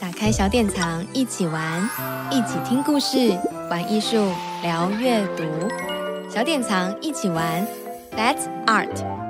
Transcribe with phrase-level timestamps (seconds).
[0.00, 1.86] 打开小典藏，一起玩，
[2.30, 5.44] 一起听故事，玩艺术，聊阅读。
[6.26, 7.66] 小典藏一起玩
[8.16, 9.29] ，That's Art。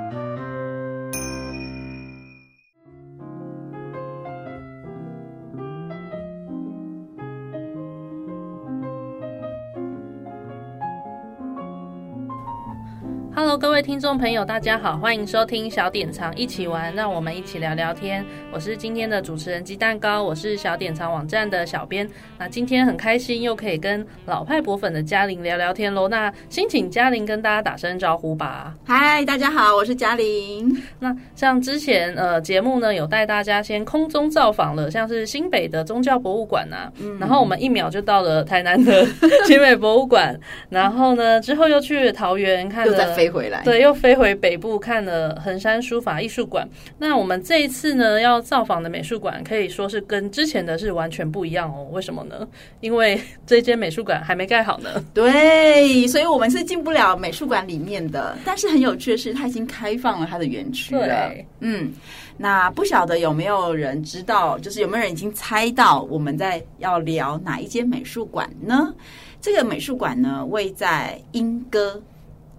[13.51, 18.25] Hello，各位听众朋友，大家好，欢迎收听小典藏一起玩，让我们一起聊聊天。
[18.53, 22.09] 我是今天的主持人鸡蛋糕，我是小典藏网站的小编。
[22.39, 26.07] 那今天很开心，又可以跟老派博粉的嘉玲聊聊天喽。
[26.07, 28.73] 那先请嘉玲跟大家打声招呼吧。
[28.87, 30.73] 嗨，大家好，我是嘉玲。
[31.01, 39.05] 那像之前呃节目呢，有带大家先空中造访了，像是新北的宗教博物馆啊，嗯、然后我们一秒就到了台南的
[39.45, 40.39] 新北博物馆，
[40.69, 43.40] 然后呢之后又去桃园看了，又再飞回。
[43.41, 46.69] 回来对，又飞回北部看了衡山书法艺术馆。
[46.99, 51.89] 那我们这一次呢，要造访的美术馆可以说是跟之前的是完全不一样哦。
[51.91, 52.47] 为什么呢？
[52.81, 55.03] 因为这间美术馆还没盖好呢。
[55.15, 58.37] 对，所以我们是进不了美术馆里面的。
[58.45, 61.33] 但是很有趣的是，它已经开放了它的园区了。
[61.61, 61.91] 嗯，
[62.37, 68.95] 那不晓得有没有人知道，就是有没有人已经猜到我们在要聊哪一间美术馆呢？
[69.41, 72.03] 这个美术馆呢，位在莺歌。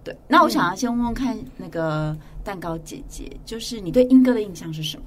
[0.04, 5.04] 对，那我想要先问问看那个蛋糕姐姐，就是你对英哥的印象是什么？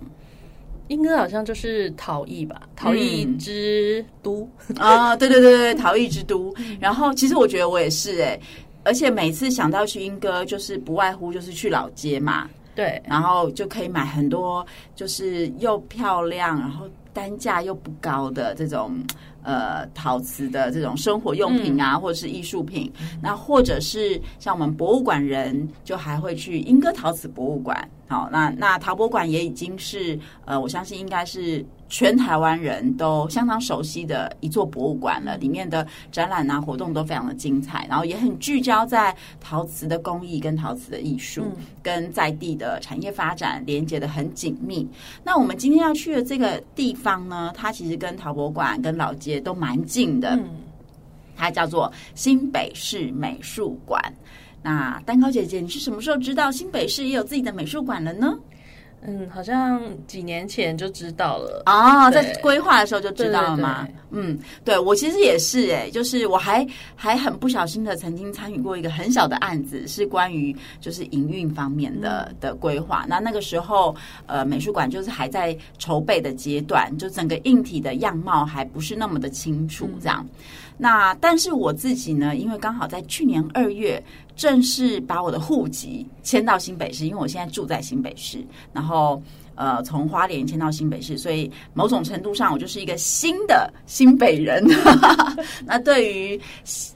[0.88, 6.54] 英哥好像就是陶艺吧，陶艺之都啊、对对对对，陶艺之都。
[6.80, 8.40] 然后其实我觉得我也是哎，
[8.84, 18.96] 而且每次想到去英哥，就是不外乎就是去老街嘛，对，然后就可以买很多就是又漂亮，然后单价又不高的这种。
[19.46, 27.88] 呃，陶瓷的这种生活用品啊，嗯、或者是艺术品，嗯、那或者是像我们博物馆人，就还会去莺歌陶瓷博物馆。
[28.08, 31.64] 好，那那陶博馆也已经是呃，我相信应该是。
[31.88, 41.46] 全台湾人都相当熟悉的一座博物馆了，里面的展览啊活动都非常的精彩，然后也很聚焦在陶瓷的工艺跟陶瓷的艺术，
[41.84, 44.86] 跟在地的产业发展连接的很紧密。
[45.24, 50.40] 那我们今天要去的这个地方呢，它其实跟陶博馆跟老街都蛮近的，
[51.36, 54.02] 它叫做新北市美术馆。
[54.62, 58.38] 那蛋糕姐姐，你是什么时候知道新北市也有自己的美术馆了呢？
[59.08, 63.88] 嗯，好像几年前就知道了啊，在规划的时候就知道了吗？
[64.12, 73.06] 嗯，对，我其实也是哎，就是我还还很不小心的曾经参与过一个很小的案子，是关于就是营运方面的的规划。
[73.08, 73.96] 那那个时候，
[74.26, 80.26] 呃，美术馆就是还在筹备的阶段，就整个硬体的样貌还不是那么的清楚，这样。
[80.78, 84.02] 那但是我自己呢，因为刚好在去年二月
[84.36, 89.22] 正式把我的户籍迁到新北市，因为我现在住在新北市，然后
[89.56, 94.66] 呃从花莲迁到新北市，所以某种程度上我就是一个新的新北人。
[95.66, 96.40] 那对于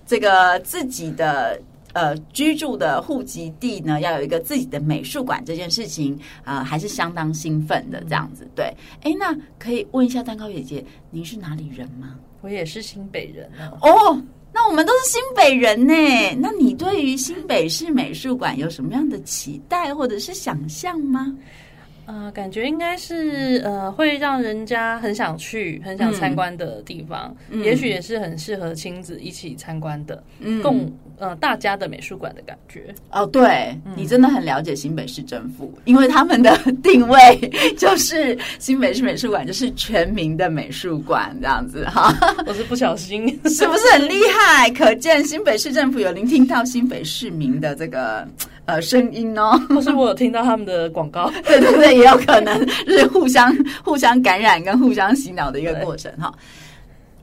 [0.06, 1.58] 这个自己的
[1.94, 6.14] 呃居住的户籍地呢，要有一个自己的美术馆这件事情
[6.44, 8.02] 啊，呃，还是相当兴奋的。
[8.02, 12.16] 这样子，对，哎，那可以问一下蛋糕姐姐，您是哪里人吗？
[12.42, 13.50] 我也是新北人
[13.82, 14.24] 哦，哦，
[14.54, 15.94] 那我们都是新北人呢。
[16.40, 21.36] 那你对于新北市美术馆有什么样的期待或者是想象吗？
[22.10, 32.92] 呃，感觉应该是呃，会让人家很想去、很想参观的地方，嗯、也许也是很适合亲子一起参观的，嗯、共呃大家的美术馆的感觉。
[33.12, 37.40] 哦，对，你真的很了解新北市政府，因为他们的定位
[37.78, 42.12] 就是新北市美术馆就是全民的美术馆这样子哈。
[42.48, 44.68] 我是不小心， 是不是很厉害？
[44.72, 48.28] 可见新北市政府有聆听到新北市民的这个。
[48.70, 53.52] 呃，声音哦， 或是我有听到他们的广告， 对对对，也有可能是互相
[53.84, 56.32] 互相感染跟互相洗脑的一个过程哈。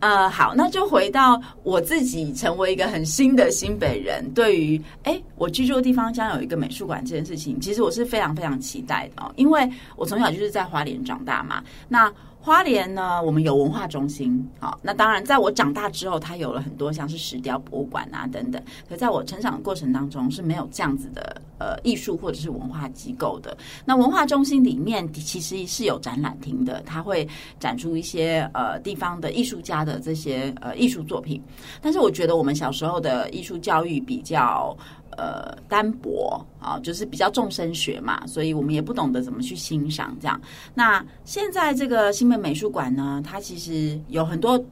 [0.01, 12.13] 呃，好，那就回到我自己成为一个很新的新北人，对于哎，我居住的地方将有一个美术馆这件事情，其实我是非常非常期待的哦，因为我从小就是在花莲长大嘛，那。
[12.47, 18.63] 花莲呢，我们有文化中心，好，那当然，在我长大之后，它有了很多像是石雕博物馆啊等等。
[18.89, 23.59] 可在我成长的过程当中，是没有这样子的呃艺术或者是文化机构的。
[23.85, 27.27] 那文化中心里面其实是有展览厅的，它会
[27.59, 31.43] 展出一些呃地方的艺术家的这些呃艺术作品。
[31.83, 34.77] 但是我觉得我们小时候的艺术教育比较。
[35.17, 40.41] 呃，单薄啊，就是比较重声学嘛，所以我们也不懂得怎么去欣赏这样。
[40.75, 44.63] 那现在这个新北美术馆呢，它其实有很多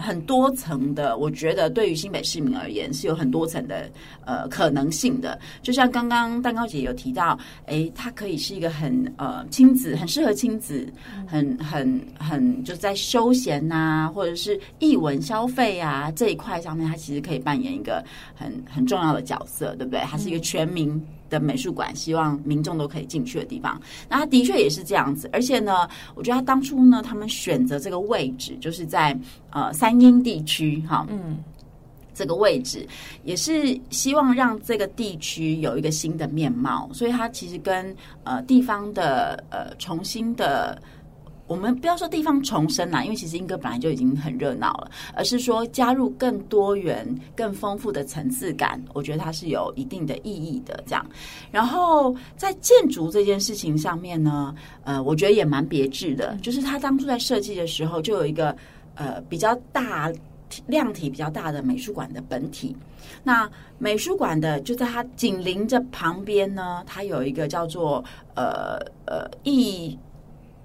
[0.00, 3.90] 很多层的，我觉得对于新北市民而言是有很多层的
[4.24, 5.38] 呃可能性的。
[5.62, 10.90] 就像刚刚蛋糕姐有提到，诶，它可以是一个很呃亲子，很适合亲子，
[11.26, 18.04] 很很很就在休闲呐、或者是艺文消费啊这一块上面，它其实可以扮演一个
[18.34, 20.00] 很很重要的角色，对不对？
[20.00, 21.04] 它是一个全民。
[21.28, 23.80] 的美术馆，希望民众都可以进去的地方。
[24.08, 29.18] 那他的确也是这样子，而且呢，我觉得他当初呢，他们选择这个位置，就是在
[29.50, 31.38] 呃三英地区，哈，嗯，
[32.14, 32.86] 这个位置
[33.24, 40.80] 也是希望让这个地区有一个新的面貌，所以它其实跟呃地方的呃重新的。
[41.48, 47.04] 我们不要说地方重生啦，因为其实莺歌本来就已经很热闹了，而是说加入更多元、
[47.34, 50.84] 更丰富的层次感，我觉得它是有一定的意义的。
[50.86, 51.04] 这样，
[51.50, 54.54] 然后在建筑这件事情上面呢，
[54.84, 58.54] 呃，我觉得也蛮别致的，就是他当初在设计的时候就有一个
[58.94, 60.12] 呃比较大
[60.66, 62.76] 量体比较大的美术馆的本体，
[63.24, 68.04] 那美术馆的就在它紧邻着旁边呢，它有一个叫做
[68.34, 69.98] 呃呃艺。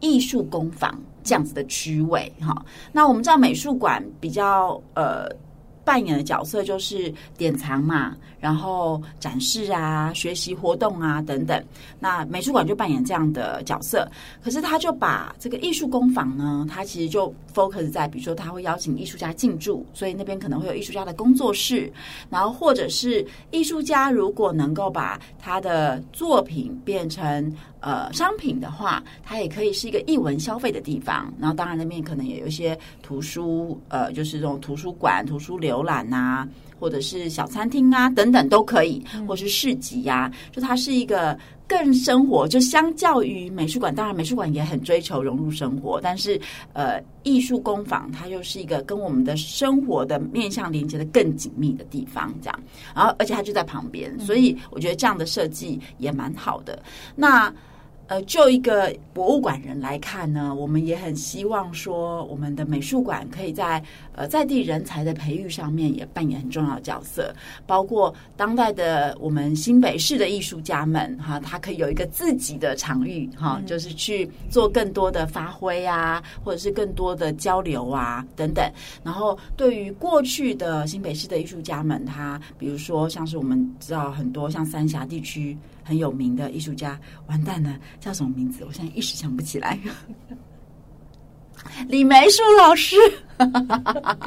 [0.03, 5.27] 艺术工坊这样子的区位，哈，那我们知道美术馆比较呃。
[5.85, 11.61] 扮演的角色就是典藏嘛，然后展示啊、学习活动啊等等。
[11.99, 14.09] 那美术馆就扮演这样的角色，
[14.41, 21.91] 可是他就把这个艺术工坊呢，他其实就 focus 在，比如说他会邀请艺术家进驻，所以那边可能会有艺术家的工作室，
[22.29, 27.53] 然后或者是艺术家如果能够把他的作品变成
[27.83, 31.33] 呃商品的话，它也可以是一个艺文消费的地方。
[31.37, 35.73] 然后当然那边可能也有一些图书，呃，就是这种图书馆、图书流。
[35.73, 36.47] 游览啊，
[36.79, 41.35] 或者是小餐厅啊，等等都可以，或是市集呀、啊，就它是一个
[41.67, 42.47] 更生活。
[42.47, 46.39] 就相较于美术馆，当然美术馆也很追求融入生活，但是
[46.73, 52.59] 呃，艺术工坊它又是一个跟我们的生活的面向连接的更紧密的地方，这样。
[52.93, 56.79] 然后，而且它就在旁边，所以我觉得这样的设计也蛮好的。
[57.15, 57.51] 那。
[58.07, 63.81] 呃，就一个博物馆人来看呢，我们也很希望说，我们的美术馆可以在
[64.13, 67.33] 呃在地人才的培育上面也扮演很重要的角色，
[67.65, 78.63] 包括当代的我们新北市的艺术家们哈，他可以有一个自己的场域哈，就是去做更多的发挥啊，或者是更多的交流啊等等。
[79.03, 85.57] 然后对于过去的新北市的艺术家们，他比如说像是我们知道很多像三峡地区。
[85.85, 88.63] 很有名的艺术家，完蛋了，叫什么名字？
[88.65, 89.77] 我现在一时想不起来。
[91.87, 92.95] 李梅树老师，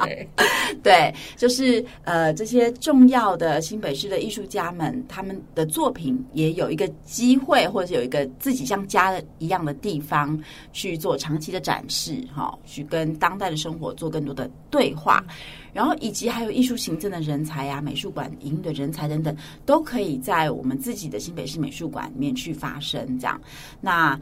[0.02, 0.28] 对，
[0.82, 10.38] 对，就是呃，这些重要的新北市的艺术家们，他们的作品也有一个机会，或者是有一个自己像家一样的地方
[10.72, 15.24] 去做长期的展示，哈，去跟当代的生活做更多的对话。
[15.72, 19.36] 然后，以及还有艺术行政的人才啊，美术馆营运的人才等等，
[19.66, 23.18] 都可以在我们自己的新北市美术馆里面去发生。
[23.18, 23.38] 这样，
[23.78, 24.18] 那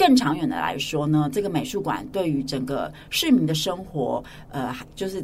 [0.00, 5.22] 更长远的来说呢，这个美术馆对于整个市民的生活，呃，就是。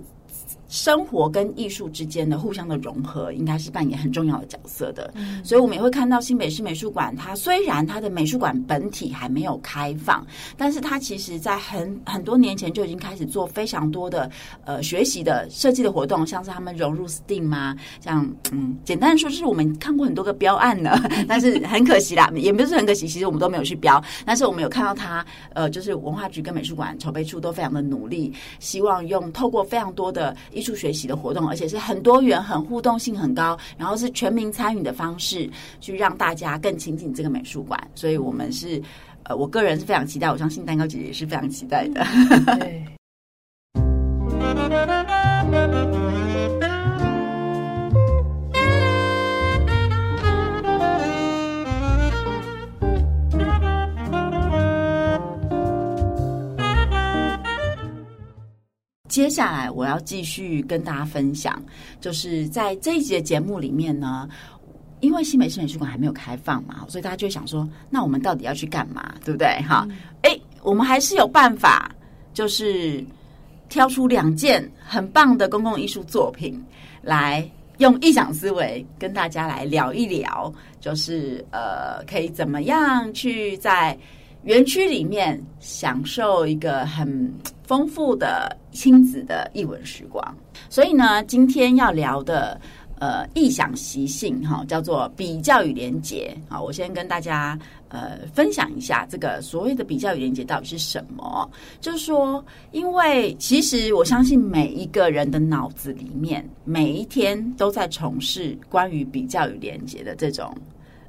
[0.77, 5.11] 生活跟艺术之间的互相的融合，应该是扮演很重要的角色的。
[5.15, 10.25] 嗯，所以我们也会看到新北市美术馆，它虽然它的美术馆本体还没有开放，
[10.55, 14.31] 但是它其实在很很多年前就已经开始做非常多的
[14.67, 20.95] 呃学习的设计的活动，像是他们融入 STEAM 啊，像嗯，简单的说就是我们看过很多个标案呢，
[21.27, 25.25] 但是很可惜啦，也不是很可惜，其实我们都没有去标，但是我们有看到它
[25.55, 30.37] 呃，就是文化局跟美术馆筹备处都非常的努力，希望用透过非常多的。
[30.53, 35.49] 艺术学习的活动，而且是很多元、很互动性很高，然后是全民参与的方式，
[35.81, 37.81] 去让大家更亲近这个美术馆。
[37.95, 38.83] 所以，我们是
[39.23, 42.05] 呃，我个人是非常期待，我相信蛋糕姐姐也是非常期待的。
[59.17, 61.59] 接下来我要继续跟大家分享，
[62.03, 64.29] 就是在这一集的节目里面呢，
[65.01, 69.49] 因为新北市美术馆还没有开放嘛，所以大家就想说，那我们到底要去干嘛，对不对？
[69.67, 69.89] 哈，
[70.21, 71.91] 哎，我们还是有办法，
[72.35, 73.03] 就是
[73.71, 76.63] 挑出两件很棒的公共艺术作品，
[77.01, 83.99] 来用异想思维跟大家来聊一聊，就是呃，可以怎么样去在
[84.47, 87.31] 园区里面享受一个很。
[87.67, 90.25] 丰富的亲子的艺文时光，
[90.71, 92.61] 所以呢，今天要聊的
[93.01, 96.33] 呃异想习性哈，叫做比较与连结。
[96.49, 101.51] 好，我先跟大家呃分享一下这个所谓的比较与连结到底是什么。
[101.81, 110.57] 就是说，因为其实我相信每一个人的脑子里面，每一天都在从事关于比较与连结的这种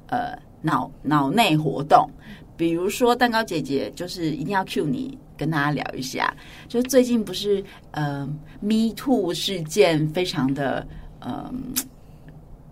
[0.08, 2.08] 呃脑脑内活动。
[2.56, 6.34] 比如说，蛋糕姐姐就是一定要 cue 你跟大家聊一下，
[6.66, 7.62] 就最近不是
[7.92, 8.26] 呃
[8.60, 10.84] Me Too 事件非常的
[11.20, 11.48] 呃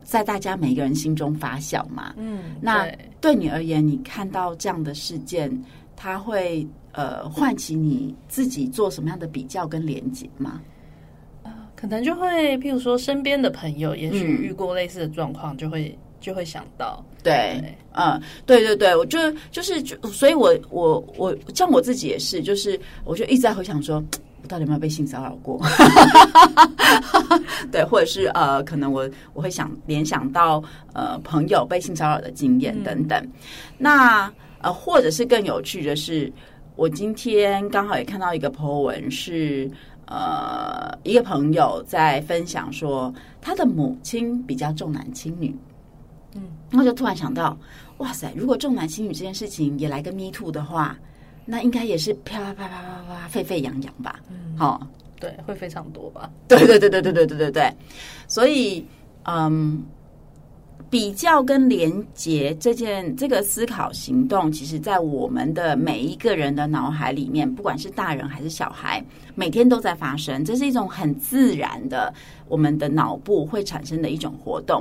[0.02, 2.12] 在大家每个人心中发酵嘛。
[2.16, 2.90] 嗯，那
[3.20, 5.48] 对你而言，你看到这样的事件，
[5.94, 10.60] 它会呃唤起你自己做什么样的比较跟连结吗？
[11.44, 15.96] 呃，可能就会，譬如说身边的朋友，也许遇过类似的状况，就会。
[16.26, 19.16] 就会想到，对，对嗯，对对对，我就
[19.52, 24.02] 就是就，所以我我我像我自己也是，就是我就一直在回想说，
[24.42, 25.60] 我到底有没有被性骚扰过？
[27.70, 30.60] 对，或者是呃，可能我我会想联想到
[30.94, 33.16] 呃朋友被性骚扰的经验等等。
[33.22, 33.32] 嗯、
[33.78, 36.32] 那呃，或者是更有趣的是，
[36.74, 39.70] 我今天刚好也看到一个 po 文，是
[40.06, 45.54] 呃一个朋友在分享说，他的母亲比较重男轻女。
[46.36, 47.58] 嗯，然后就突然想到，
[47.98, 48.32] 哇塞！
[48.36, 50.96] 如果重男轻女这件事情也来个 me too 的话，
[51.44, 54.20] 那应该也是啪啪啪啪啪啪沸沸扬扬吧？
[54.28, 54.86] 嗯，好、哦，
[55.20, 56.30] 对，会非常多吧？
[56.48, 57.72] 对对对对对对对对对。
[58.28, 58.84] 所以，
[59.24, 59.84] 嗯，
[60.90, 69.04] 比较跟连结这件这个思考行动，其实在我们的每一个人的脑海里面，不管是大人还是小孩，
[69.36, 70.44] 每天都在发生。
[70.44, 72.12] 这是一种很自然的。
[72.48, 74.80] 我们的脑部会产生的一种活动，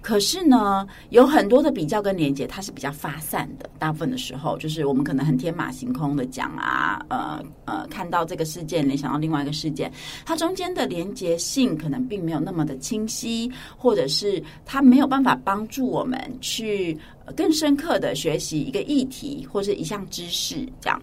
[0.00, 3.68] 可是呢，有很多的比较跟连结，它是比较发散的。
[3.78, 9.92] 大部分的时候，就是我们可能很天马行空的讲啊，呃呃，看到这个事件联想到另外一个事件，
[10.24, 16.98] 它中间的连结性可能并没有那么的清晰，或者是它没有办法帮助我们去
[17.36, 20.98] 更深刻的学习一个议题或是一项知识，这样。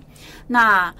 [0.47, 0.91] 那。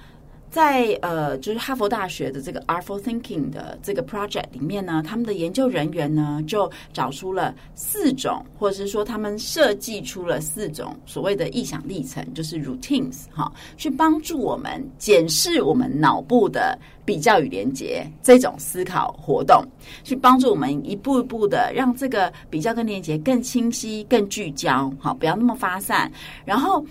[0.50, 19.62] 在呃，就是哈佛大学的这个 Artful Thinking 的这个 project 里面呢，他们的研究人员呢就找出了四种，或者是说他们设计出了四种所谓的意想历程，就是 routines 哈，去帮助我们检视我们脑部的比较与连结这种思考活动，
[20.02, 26.10] 去帮助我们一步一步的让这个比较跟连接更清晰、更聚焦，好，不要那么发散，
[26.44, 26.84] 然后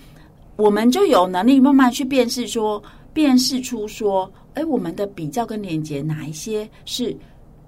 [0.56, 2.82] 我们就有能力慢慢去辨识说。
[3.20, 7.14] 辨识出说，哎，我们的比较跟连结哪一些是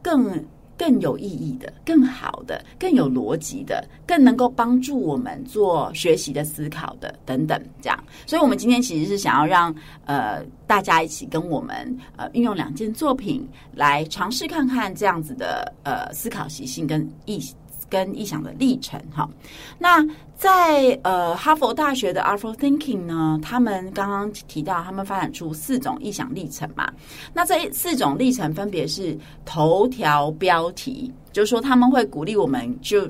[0.00, 0.42] 更
[0.78, 8.04] 更有意义的、更好的、更有逻辑的、更能够帮助我们做学习的思考的等等，这样。
[8.26, 9.74] 所以，我们今天其实是想要让
[10.06, 17.38] 呃大家一起跟我们呃运用两件作品来尝试看看这样子的呃思考习性跟意
[17.92, 18.98] 跟意想的历程。
[19.14, 19.28] 哈，
[19.78, 20.02] 那。
[20.34, 26.92] 在呃哈佛大学的 Artful Thinking 呢，他们刚刚提到，他们发展出四种意想历程嘛。
[27.32, 33.08] 那这四种历程分别是头条标题，就是说他们会鼓励我们就。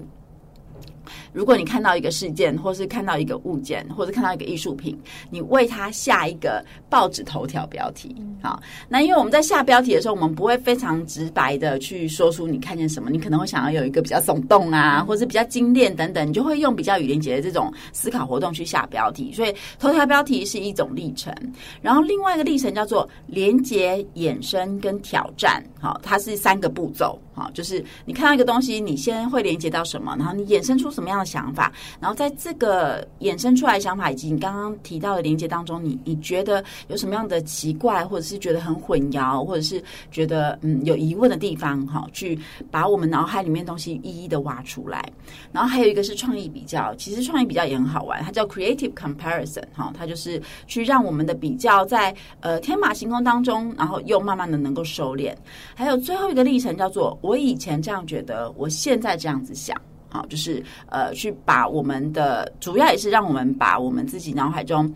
[1.32, 4.98] 如果你看到一个事件，或是看到一个物件，或者看到一个艺术品，
[5.30, 8.14] 你为它下一个报纸头条标题。
[8.42, 19.32] 好，那因为我们在下标题的时候，我们不会非常直白的去说出你看见什么，你可能会想要有一个比较耸动啊，或是比较精炼等等，你就会用比较语连结的这种思考活动去下标题。
[19.32, 21.32] 所以头条标题是一种历程，
[21.80, 25.62] 然后另外一个历程叫做连接、衍生跟挑战。
[25.80, 27.18] 好，它是三个步骤。
[27.34, 42.38] 好，就是你看到一个东西，你先会连接到什么，然后你衍生出什么样的想法，然后在这个衍生出来想法以及你刚刚提到的连接当中，你你觉得有什么样的奇怪，或者是觉得很混淆，或者是觉得嗯有疑问的地方，哈，去
[42.70, 45.08] 把我们脑海里面东西一一的挖出来。
[45.52, 55.34] 然后还有一个是创意比较，其实创意比较也很好玩，它叫 Creative Comparison，哈，它就是去让我们的比较在呃天马行空当中，然后又慢慢的能够收敛。
[55.74, 57.18] 还有最后一个历程叫做。
[57.22, 59.80] 我以前这样觉得，我现在这样子想，
[60.12, 64.94] 好，就是呃，去把我们的主要也是让我们把我们自己脑海中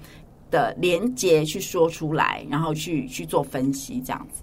[0.50, 4.42] 的连接去说出来，然后去去做分析，这样子。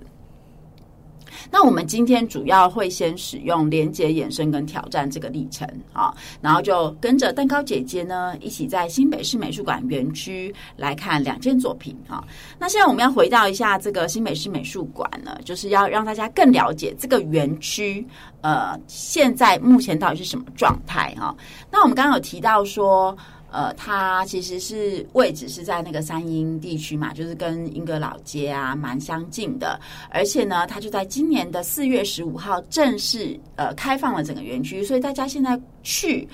[1.52, 12.24] 那我们今天主要会先使用连接、衍生跟挑战这个历程啊，然后就跟着蛋糕姐姐呢一起在新北市美术馆园区来看两件作品啊。
[12.60, 18.06] 那现在我们要回到一下这个新北市美术馆呢，就是要让大家更了解这个园区
[18.42, 21.36] 呃现在目前到底是什么状态啊。
[21.72, 23.16] 那我们刚刚有提到说。
[23.54, 29.80] 呃，它其实是位置是在那个三英地区嘛，就是跟英格老街啊蛮相近的，
[30.10, 36.28] 而且呢，它就在今年的四月十五号正式呃开放了整个园区，所以大家现在去。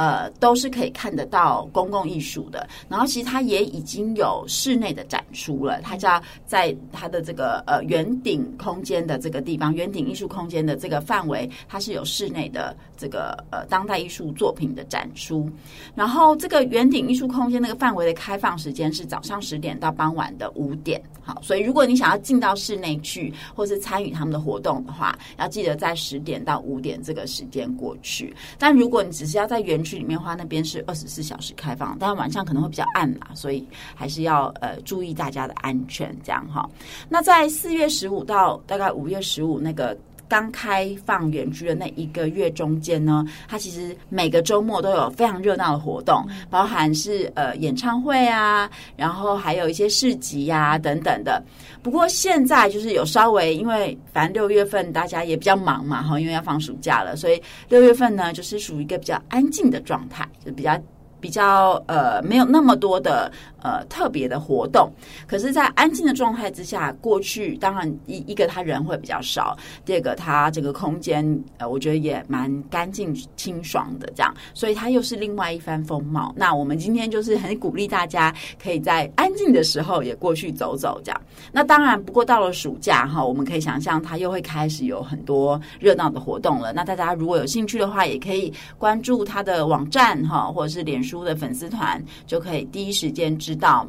[0.00, 2.66] 呃，都是可以看得到公共艺术的。
[2.88, 15.50] 然后其实它也已经有室内的展出了，它叫在它的这个呃圆顶空间的这个地方，圆顶艺术空间的这个范围，它是有室内的这个呃当代艺术作品的展出。
[15.94, 20.98] 然后这个圆顶艺术空间那个范围的开放时间是早上十点到傍晚的五点。
[21.22, 28.34] 好，所以如果你想要进到室内去，或是参与他们的活动的话，要记得在十点到五点这个时间过去。
[28.58, 36.68] 但如果你只是要在园里面的话，那边是二十四小时开放，但晚上可能会比较暗嘛，所以还是要呃注意大家的安全，这样哈。
[37.08, 39.96] 那在四月十五到大概五月十五那个。
[40.30, 51.42] 刚开放园区的那一个月中间呢，它其实每个周末都有非常热闹的活动，包含是呃演唱会啊，然后还有一些市集呀、啊、等等的。
[51.82, 60.78] 不过现在就是有稍微，因为反正六月份大家也比较忙嘛，哈，因为要放暑假了，所以六月份呢就是属于一个比较安静的状态，就比较。
[61.20, 63.30] 比较呃没有那么多的
[63.62, 64.90] 呃特别的活动，
[65.26, 71.24] 可是，在安静的状态之下，过去当然一一个他人会比较少，第二个他这个空间
[71.58, 76.32] 呃我觉得也蛮干净清爽的这样，所以它又是另外一番风貌。
[76.36, 81.20] 那我们今天就是很鼓励大家可以在安静的时候也过去走走这样。
[81.52, 86.72] 那当然，不过到了暑假哈，我们可以想象它又会开始有很多热闹的活动了。
[86.72, 91.09] 那大家如果有兴趣的话，也可以关注它的网站哈，或者是脸书。
[91.10, 93.84] 书的粉丝团就可以第一时间知道。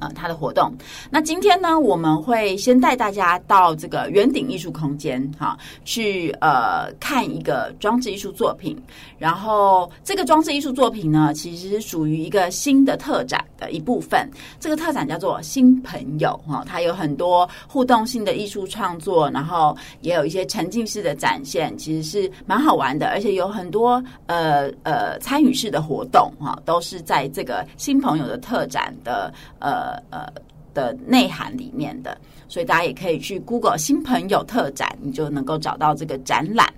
[0.00, 0.72] 呃，他的活动。
[1.10, 8.80] 那今天呢，我们会先带大家到这个圆顶艺术空间，哈，去呃看一个装置艺术作品。
[9.18, 14.28] 然后，这个装置艺术作品呢，其实是属于一个新的特展的一部分。
[14.58, 23.08] 这个特展叫做“新朋友”哈，它有很多互动性的艺术创作，然后也有一些沉浸式的展现，其实是蛮好玩的。
[23.08, 29.81] 而且有很多呃呃参与式的活动哈，都是在这个“新朋友”的特展的呃。
[29.82, 30.32] 呃呃
[30.74, 32.16] 的内涵里面的，
[32.48, 36.72] 所以大家也可以去 Google 新朋友特展，你就能够找到这个展览。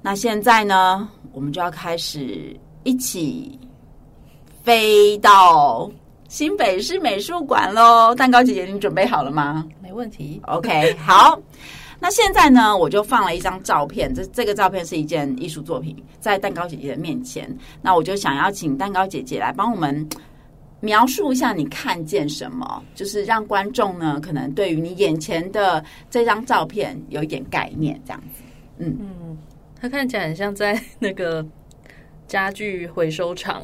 [0.00, 3.58] 那现在呢，我们就要开始一起
[4.64, 5.90] 飞到
[6.28, 8.14] 新北市美术馆喽。
[8.14, 9.64] 蛋糕姐姐，你准备好了吗？
[9.80, 10.40] 没问题。
[10.46, 11.38] OK，好。
[12.00, 17.48] 那现在呢，我就放了一张照片，这这个照片是一件艺术作品，在蛋糕姐姐的面前。
[17.82, 20.08] 那我就想要请蛋糕姐姐来帮我们。
[20.80, 28.42] 描述一下你看见什么，就是让观众呢，可能对于你眼前的这张照片有一点概念，这样子。
[28.78, 29.38] 嗯嗯，
[29.80, 31.44] 它看起来很像在那个
[32.26, 33.60] 家具回收厂、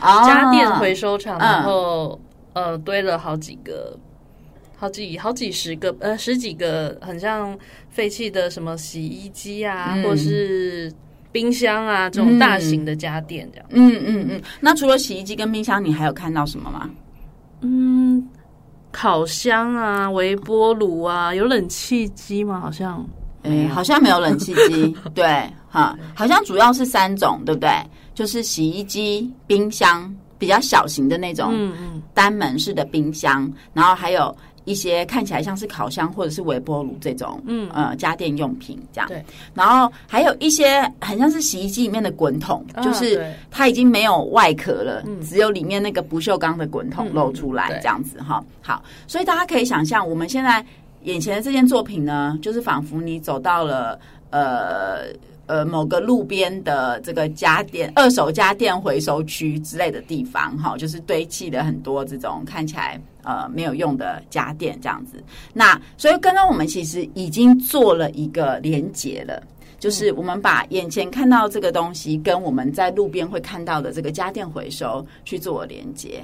[0.00, 2.20] 哦、家电回收厂，然后、
[2.52, 3.98] 嗯、呃堆了好几个、
[4.76, 10.92] 好几好几十个呃十几个，很像废弃的什么洗衣机啊，嗯、或是。
[11.30, 13.66] 冰箱啊，这种大型的家电这样。
[13.70, 14.42] 嗯嗯嗯，嗯。
[14.60, 16.88] 那除了洗衣机跟冰箱，你还有看到什么吗？
[17.60, 18.26] 嗯，
[18.92, 22.60] 烤箱啊，微波炉啊，有冷气机吗？
[22.60, 23.04] 好像，
[23.42, 24.96] 哎、欸，好像没有冷气机。
[25.14, 25.26] 对，
[25.68, 27.70] 哈，好像主要是三种，对不对？
[28.14, 34.34] 就是洗衣机、冰箱，比较小型的那种，嗯嗯，单门式的冰箱，然后还有。
[34.68, 39.24] 一些看起来像是烤箱或者是微波炉这种，嗯呃家电用品这样，对。
[39.54, 48.46] 然后还有一些很像是洗衣机里面的滚筒，啊、就是它已经没有外壳了，嗯，只有里面那个不锈钢的滚筒露出来这样子哈、嗯。
[48.60, 50.64] 好，所以大家可以想象，我们现在
[51.04, 53.98] 眼前的这件作品呢，就是仿佛你走到了
[54.30, 55.06] 呃。
[55.48, 65.22] 呃，某个路边的这个家电、二手家电回收区之类的地方，哈，就是堆砌了很多这种看起来呃没有用的家电这样子。
[65.54, 69.42] 那所以刚刚我们其实已经做了一个连结了，
[69.78, 76.22] 就是我们把眼前看到这个东西跟我们在路边会看到的这个家电回收去做连接。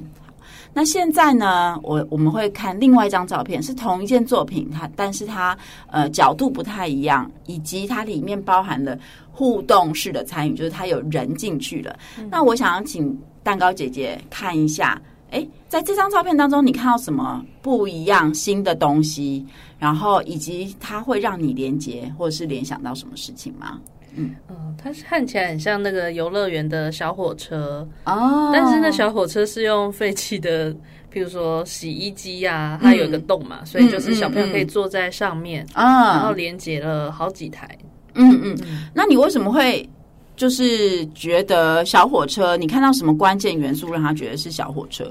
[0.74, 5.56] 那现在呢，我我们会看另外一张照片，是同一件作品，它但是它
[5.86, 8.98] 呃角度不太一样，以及它里面包含了
[9.30, 11.96] 互动式的参与，就是它有人进去了。
[12.18, 12.28] 嗯。
[12.28, 19.46] 那我想要请蛋糕姐姐看一下，诶，在这张照片当中，你看到什么不一样新的东西？
[19.78, 23.78] 然后以及它会让你连接或者是联想到什么事情吗？
[24.16, 24.34] 嗯，
[24.76, 30.74] 它看起来很像那个游乐园的小火车哦，但是那小火车是用废弃的，
[31.10, 37.68] 比如说洗衣机啊，它有一个洞嘛，嗯，所以就是小朋友可以坐在上面啊，嗯嗯嗯，然后连接了好几台。
[38.14, 38.56] 嗯嗯，
[38.94, 39.88] 那你为什么会
[40.36, 42.56] 就是觉得小火车？
[42.56, 45.04] 你看到什么关键元素让他觉得是小火车？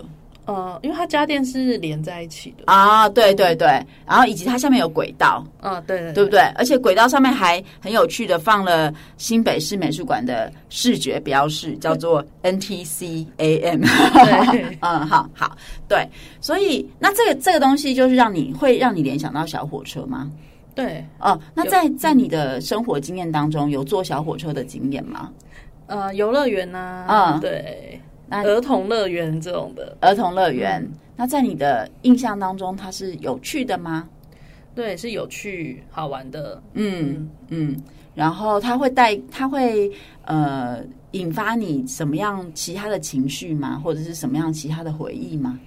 [0.45, 3.67] 呃，因为它家电是连在一起的啊，对对对，
[4.06, 6.41] 然后以及它下面有轨道，啊，对对，对不对？
[6.56, 13.82] 而且轨道上面还很有趣的放了新北市美术馆的视觉标示，叫做 NTC AM。
[14.51, 15.56] 对， 嗯，好好，
[15.88, 16.06] 对，
[16.41, 20.29] 所以那这个这个东西就是让你会让你联想到小火车吗？
[20.75, 25.32] 对，哦，那在在你的生活经验当中有坐小火车的经验吗？
[25.88, 27.99] 呃，游乐园呐，嗯，对。
[28.34, 34.10] 那儿童乐园这种的儿童乐园，嗯，那在你的印象当中，它是有趣的吗？
[34.74, 36.62] 对，是有趣好玩的。
[36.74, 37.80] 嗯嗯，
[38.15, 39.91] 然后它会带，它会
[40.26, 40.80] 呃
[41.12, 43.80] 引发你什么样其他的情绪吗？
[43.84, 45.60] 或者是什么样其他的回忆吗？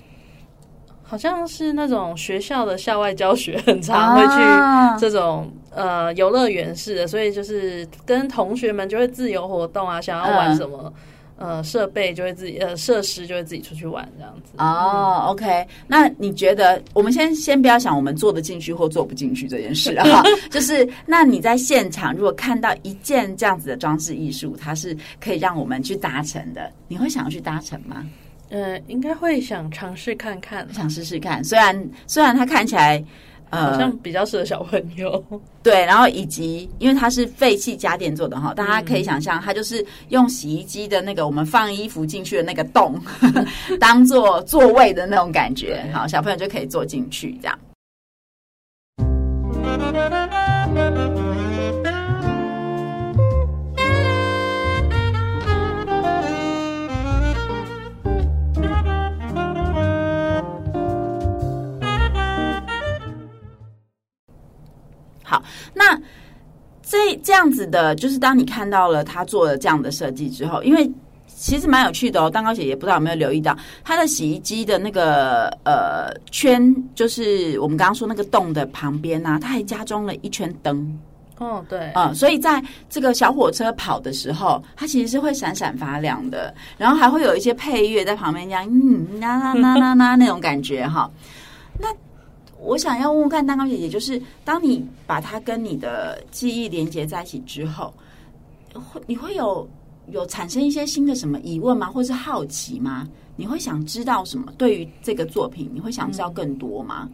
[1.04, 10.80] 好像是那种学校的校外教学，很常会去这种、啊、呃游乐园式的，所以就是跟同学们就会自由活动啊，想要玩什么。
[10.84, 10.92] 嗯
[11.38, 14.52] 呃，设备就会自己，呃，设施就会自己出去玩这样子。
[14.56, 28.06] 哦、oh，OK，那你觉得，我们先先不要想我们做得进去或做不进去这件事哈， 就是那你在现场如果看到一件这样子的装置艺术，它是可以让我们去搭乘的，你会想要去搭乘吗？
[28.48, 31.44] 呃，应该会想尝试看看，想试试看。
[31.44, 33.04] 虽然虽然它看起来。
[33.50, 43.00] 好像比较适合小朋友，呃， 对，然后以及因为它是废弃家电做的哈，大家可以想象，它就是用洗衣机的那个我们放衣服进去的那个洞，
[43.80, 47.58] 当做座位的那种感觉，好，小朋友就可以坐进去这样。
[65.28, 65.42] 好，
[65.74, 66.00] 那
[66.82, 70.88] 这这样子的，就是当你看到了他做了这样的设计之后，因为
[71.26, 72.30] 其实蛮有趣的哦。
[72.30, 80.98] 蛋糕姐姐不知道有没有留意到，它的洗衣机的那个呃圈，就是我们刚刚说那个洞的旁边呢、啊，它还加装了一圈灯。
[81.38, 91.10] 哦，对，嗯，所以在这个小火车跑的时候，它其实是会闪闪发亮的，然后还会有一些配乐在旁边，这样嗯啦啦啦啦啦那种感觉哈。
[91.78, 91.88] 那
[92.58, 97.92] 我想要问问看蛋糕姐姐，就是当你把它跟你的记忆连接在一起之后，
[98.72, 99.68] 会你会有
[100.08, 101.90] 有产生一些新的什么疑问吗？
[101.90, 103.06] 或是好奇吗？
[103.36, 104.52] 你会想知道什么？
[104.56, 107.08] 对于这个作品，你会想知道更多吗？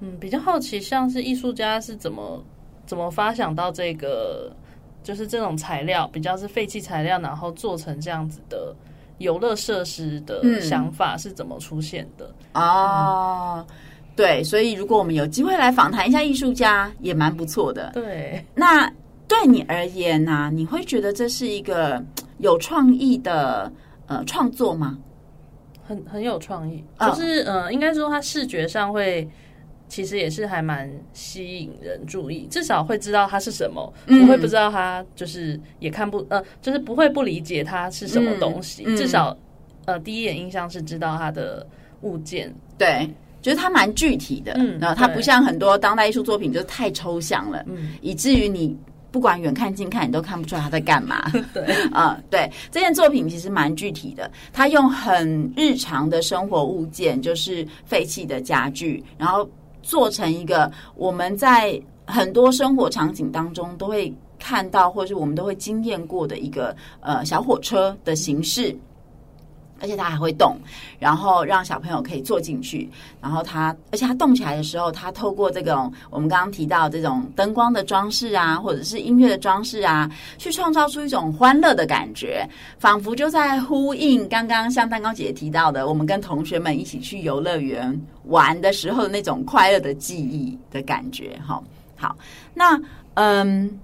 [0.00, 2.44] 嗯，比较好奇，像是艺术家是怎么
[2.84, 4.54] 怎么发想到这个，
[5.02, 8.76] 就是这种材料比较是废弃材料，然后做成这样子的
[9.18, 12.34] 游乐设施的想法是怎么出现的？
[12.52, 13.66] 嗯、哦。
[14.14, 17.90] 嗯对，所以如果我们有机会来访谈一下艺术家，也蛮不错的。
[17.92, 18.88] 对，那
[19.26, 20.50] 对你而言呢、啊？
[20.50, 22.00] 你会觉得这是一个
[22.38, 23.72] 有创意的
[24.06, 24.96] 呃创作吗？
[25.86, 29.28] 很很有创意，就是、嗯、呃，应该说它视觉上会，
[29.88, 39.36] 其实也是还蛮吸引人注意，至少会知道它是什么，不、嗯、会不知道它就是也看不呃，就是不会不理解它是什么东西，嗯、至少
[39.84, 41.66] 呃第一眼印象是知道它的
[42.02, 43.10] 物件，对。
[43.44, 48.74] 觉得它蛮具体的，嗯，然后它不像很多当代艺术作品，就是太抽象了，嗯，以至于你
[49.10, 51.30] 不管远看近看，你都看不出来他在干嘛。
[51.52, 59.46] 对， 啊、嗯，对，这件作品其实蛮具体的，他用很日常的生活物件，就是废弃的家具，然后
[59.82, 68.74] 做成一个我们在很多生活场景当中都会看到，或者是我们都会经验过的一个呃小火车的形式。
[69.84, 70.56] 而且它还会动，
[70.98, 72.88] 然后让小朋友可以坐进去。
[73.20, 91.38] 然后它，而且它动起来的时候，它透过这种我们刚刚提到这种灯光的装饰啊，或者是音乐的装饰啊，去创造出一种欢乐的感觉，仿佛就在呼应刚刚像蛋糕姐姐提到的，我们跟同学们一起去游乐园玩的时候那种快乐的记忆的感觉。
[91.46, 91.62] 哈，
[91.94, 92.16] 好，
[92.54, 92.80] 那
[93.12, 93.78] 嗯。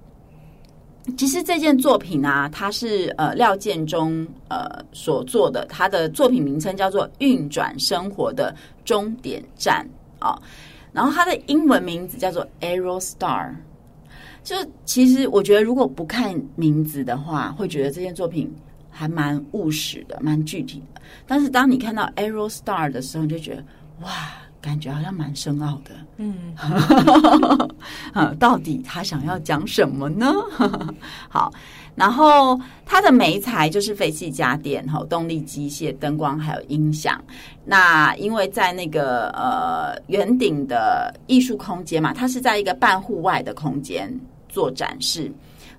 [1.17, 9.85] 其实这件作品啊，它是呃廖建中呃所做的，他的作品名称叫做《运转生活的终点站》
[10.25, 10.39] 啊、
[10.93, 13.51] 然后它的英文名字叫做 Arrow Star。
[14.43, 18.53] 就其实我觉得，如果不看名字的话，会觉得这件作品
[18.89, 21.01] 还蛮务实的，蛮具体的。
[21.25, 23.63] 但是当你看到 Arrow Star 的时候，你就觉得
[24.01, 24.11] 哇。
[24.61, 26.53] 感觉好像蛮深奥的，嗯，
[28.39, 30.31] 到底他想要讲什么呢？
[31.27, 31.51] 好，
[31.95, 37.19] 然后他的媒材就是废弃家电、哈动力机械、灯光还有音响。
[37.65, 44.13] 那因为在那个呃圆顶的艺术空间嘛，它是在一个半户外的空间
[44.47, 45.31] 做展示，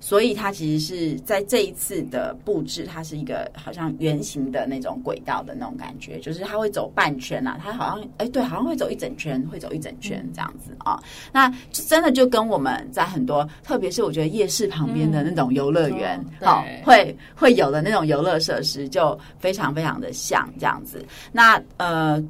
[0.04, 11.00] 所以它其实是在这一次的布置，它是一个好像圆形的那种轨道的那种感觉，就是它会走半圈啊，它好像哎对，好像会走一整圈，会走一整圈这样子啊。
[11.32, 21.06] 那真的就跟我们在很多，特别是我觉得夜市旁边的那种游乐园，好、嗯哦、会会有的那种游乐设施，就非常非常的像这样子。
[21.30, 22.20] 那呃。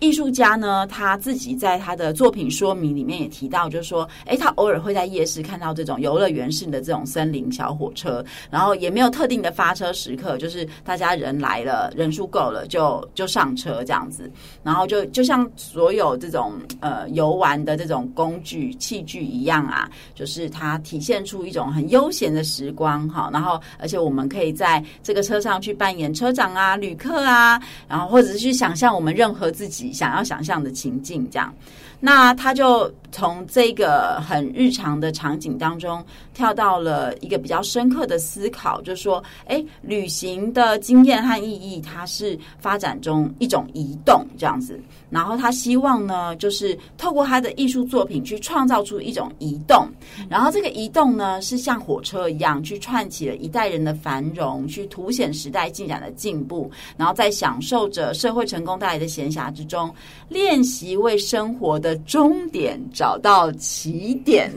[0.00, 14.30] 艺术家呢，他自己在他的作品说明里面也提到，就是说，诶，他偶尔会在夜市看到这种游乐园式的这种森林小火车，然后也没有特定的发车时刻，就是大家人来了，人数够了就就上车这样子，
[14.62, 29.71] 然后就就像所有这种呃游玩的这种工具器具一样啊，就是它体现出一种很悠闲的时光哈，然后而且我们可以在这个车上去扮演车长啊、旅客啊，然后或者是去想象我们任何自己。
[29.72, 31.52] 想要想象的情境，这样，
[32.00, 36.04] 那他就从这个很日常的场景当中
[36.34, 44.80] 跳到了一个比较深刻的思考，就是说，哎，旅行的经验和意义，它是发展中一种移动，这样子。
[45.10, 49.86] 然后他希望呢，就是透过他的艺术作品去创造出一种移动，
[50.30, 59.94] 然后这个移动呢，是像火车一样去串起了一代人的繁荣，去凸显时代进展的进步，然后在享受着社会成功带来的闲暇之中，
[60.30, 64.50] 练习为生活的终点找到起点。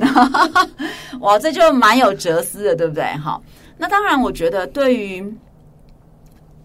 [1.19, 3.03] 哇，这就蛮有哲思的，对不对？
[3.17, 3.41] 好，
[3.77, 5.35] 那当然，我觉得对于。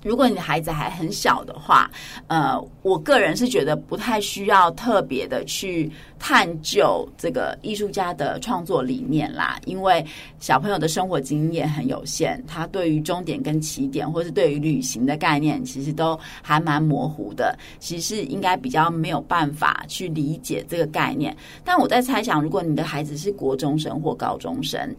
[0.02, 1.90] 如果你的孩子还很小的话，
[2.26, 10.04] 呃，我个人是觉得不太需要特别的去探究这个艺术家的创作理念啦，因为
[10.38, 21.36] 小朋友的生活经验很有限，他对于终点跟起点，或是对于旅行的概念，其实都还蛮模糊的，其实应该比较没有办法去理解这个概念。
[21.64, 24.94] 但我在猜想，如果你的孩子是国中生或高中生。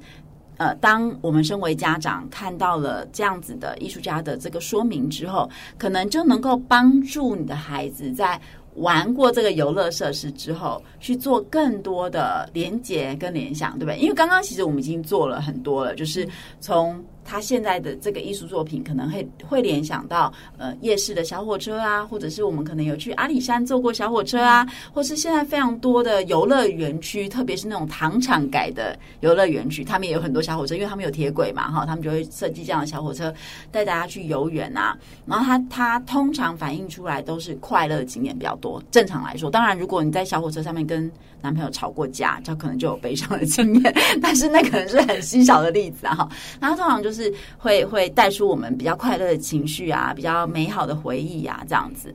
[0.62, 8.40] 呃，当我们身为家长看到了这样子的艺术家的这个说明之后，可能就能够帮助你的孩子在
[8.76, 13.98] 玩过这个游乐设施之后，去做更多的连接跟联想，对不对？
[13.98, 17.04] 因为刚刚其实我们已经做了很多了，就是从。
[17.24, 33.34] 他现在的这个艺术作品可能会会联想到呃夜市的小火车啊，或者是我们可能有去阿里山坐过小火车啊，或是现在非常多的游乐园区，特别是那种糖厂改的游乐园区，他们也有很多小火车，因为他们有铁轨嘛，哈，他们就会设计这样的小火车
[33.72, 34.98] 带大家去游园啊。
[35.26, 38.82] 然后他他通常反映出来都是快乐的经验比较多。
[38.92, 41.10] 正常来说，当然如果你在小火车上面跟
[41.42, 46.16] 男朋友吵过架，就可能就有悲伤的经验， 但是那可能是很稀少的例子啊。
[46.16, 46.30] 哈，
[46.60, 47.11] 然后通常就
[47.58, 52.14] 会会带出我们比较快乐的情绪啊，比较美好的回忆啊，这样子。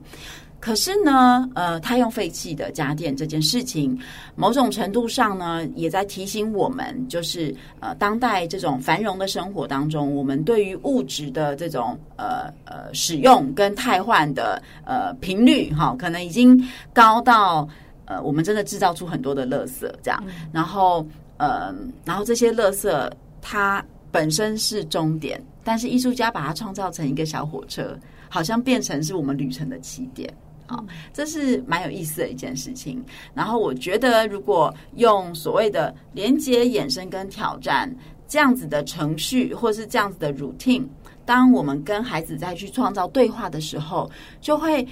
[0.59, 3.97] 可是呢，呃，他用废弃的家电这件事情，
[4.35, 16.61] 某种程度上呢，也在提醒我们，就是呃，当代这种繁荣的生活当中，我们对于物质的这种呃呃使用跟汰换的呃频率，哈，可能已经
[16.93, 17.67] 高到。
[18.09, 21.05] 呃，我们真的制造出很多的垃圾，这样，然后，
[21.35, 27.97] 呃，然后这些垃圾它本身是终点，但是艺术家把它创造成一个小火车，
[28.29, 30.33] 好像变成是我们旅程的起点，
[30.65, 33.03] 啊，这是蛮有意思的一件事情。
[33.33, 37.93] 然后我觉得，如果用所谓的连接、衍生跟挑战
[38.27, 40.85] 这样子的程序，或是这样子的 routine，
[41.25, 44.09] 当我们跟孩子再去创造对话的时候，
[44.41, 44.87] 就会。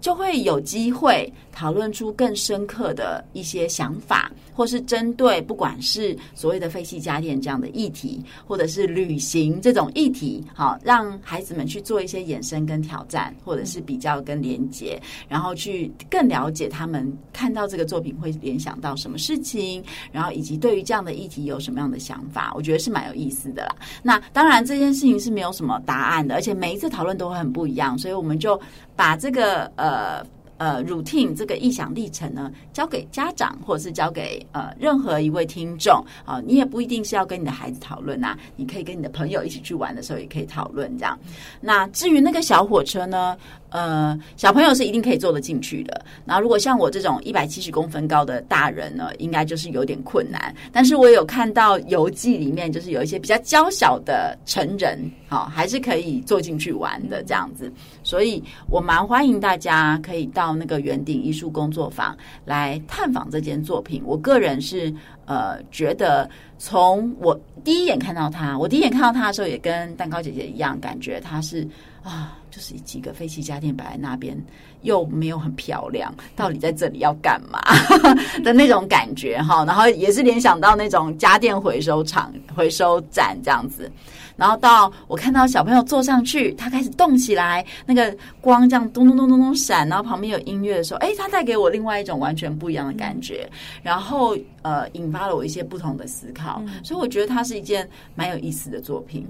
[0.00, 19.82] 就会有机会讨论出更深刻的一些想法，或是针对不管是所谓的废弃家电这样的议题，或者是旅行这种议题，好，让孩子们去做一些衍生跟挑战，或者是比较跟连结，然后去更了解他们看到这个作品会联想到什么事情，
[20.12, 23.74] 然后以及对于这样的议题有什么样的想法，我觉得是蛮有意思的啦。
[24.02, 28.60] 那当然这件事情是没有什么答案的，而且每一次讨论都会很不一样，所以我们就
[28.94, 29.85] 把这个呃。
[29.86, 30.26] 呃
[30.58, 41.18] 呃，routine 这个异想历程呢，交给家长或者是交给呃任何一位听众啊，你也不一定是要跟你的孩子讨论啊，你可以跟你的朋友一起去玩的时候也可以讨论这样。
[41.60, 43.36] 那至于那个小火车呢？
[43.70, 46.04] 呃，小朋友是一定可以坐得进去的。
[46.24, 50.54] 然后，如果像我这种一百七十公分高的大人呢，应该就是有点困难。
[50.72, 54.98] 但是我有看到游记里面，就是有一些比较娇小的成人，
[55.28, 57.70] 好、哦，还是可以坐进去玩的这样子。
[58.02, 64.00] 所以我蛮欢迎大家可以到那个圆顶艺术工作坊来探访这件作品。
[64.06, 64.94] 我个人是
[65.26, 71.66] 呃觉得，从我第一眼看到他，我第一眼看到他的时候，也跟蛋糕姐姐一样，感觉他是。
[72.02, 74.34] 啊，就是几个废弃家电摆在那边，
[74.80, 77.60] 又没有很漂亮，到底在这里要干嘛
[78.42, 79.62] 的那种感觉哈。
[79.66, 83.92] 然后也是联想到那种家电回收厂、回收站这样子。
[84.36, 93.46] 然后到我看到小朋友坐上去，他开始动起来，那个光这样咚咚咚咚咚闪，然后旁边有音乐的时候，哎，他带给我另外一种完全不一样的感觉，
[93.82, 99.26] 然后呃，引发了我一些不同的思考，所以我觉得它是一件蛮有意思的作品。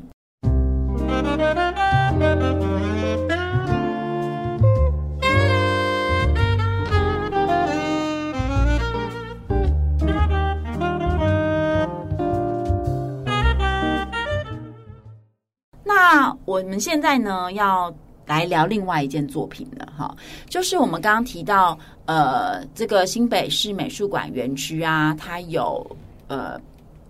[15.84, 17.94] 那我们现在呢，要
[18.26, 20.16] 来聊另外一件作品了哈，
[20.48, 25.84] 就是我们刚刚提到，呃，这个新北市美术馆园区啊，它有
[26.28, 26.60] 呃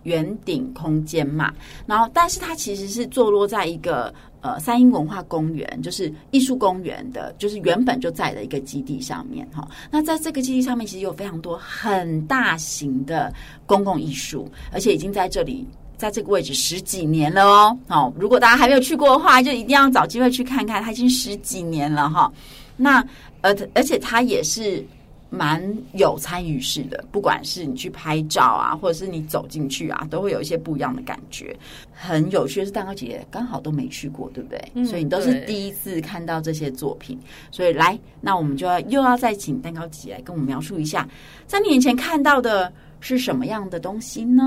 [0.06, 1.52] 圆顶空间嘛，
[1.86, 9.68] 然后但是它其实是坐落在一个呃三英文化公园，就是艺术公园的，就是原本就在的一个基地上面哈。
[9.90, 13.32] 那在这个基地上面，其实有非常多很大型的
[13.66, 15.66] 公共艺术，而且已经在这里。
[15.98, 20.82] 在这个位置十几年了哦，好，如果大家还没有去过的话，就一定要找机会去看看。
[20.82, 22.30] 它已经十几年了哈，
[22.76, 23.02] 那
[23.40, 24.84] 而而且它也是
[25.28, 25.62] 蛮
[25.94, 31.54] 有参与式的，不管是你去拍照啊，或者是你走进去啊，都会有一些不一样的感觉。
[31.92, 34.62] 很有趣的是，蛋糕姐姐刚好都没去过，对不对？
[34.74, 37.18] 嗯，所以你都是第一次看到这些作品。
[37.50, 41.08] 所以来，那我们就要又要再请蛋糕姐姐来跟我们描述一下，
[41.46, 44.42] 在你眼前看到的是什么样的东西呢？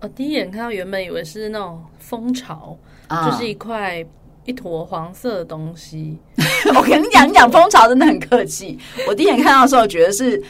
[0.00, 2.76] 我第一眼看到，原本以为是那种蜂巢，
[3.08, 4.04] 啊、就是一块
[4.44, 6.18] 一坨黄色的东西。
[6.76, 8.78] 我跟你讲，你讲蜂巢真的很客气。
[9.08, 10.42] 我第一眼看到的时候，我觉得是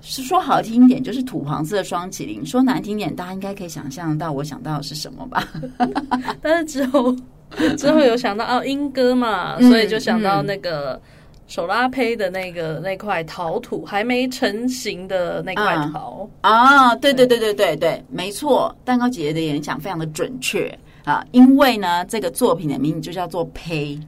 [0.00, 5.46] 是说好听一点，就是土黄色双麒麟；说难听点，大家应该可以想象到我想到的是什么吧？
[6.42, 7.14] 但是之后
[7.76, 11.00] 之后有想到哦，莺歌嘛，所以就想到那个。
[11.50, 23.98] 手拉胚的那个那块陶土还没成型的那块陶啊，对对对对对对，没错，蛋糕姐姐的联想非常的准确啊，因为呢，这个作品的名字就叫做胚